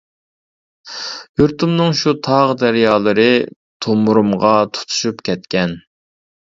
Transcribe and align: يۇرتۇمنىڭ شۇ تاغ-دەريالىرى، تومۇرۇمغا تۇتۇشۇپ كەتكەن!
يۇرتۇمنىڭ 1.41 1.93
شۇ 2.01 2.15
تاغ-دەريالىرى، 2.29 3.29
تومۇرۇمغا 3.87 4.59
تۇتۇشۇپ 4.77 5.27
كەتكەن! 5.31 5.83